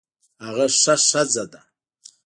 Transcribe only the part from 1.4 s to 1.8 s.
ده